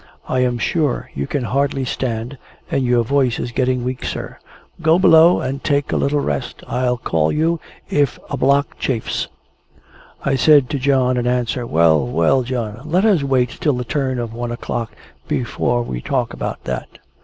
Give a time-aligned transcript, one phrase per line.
[0.27, 2.39] I am sure you can hardly stand,
[2.71, 4.39] and your voice is getting weak, sir.
[4.81, 6.63] Go below, and take a little rest.
[6.67, 9.27] I'll call you if a block chafes."
[10.25, 12.81] I said to John in answer, "Well, well, John!
[12.83, 14.91] Let us wait till the turn of one o'clock,
[15.27, 16.97] before we talk about that."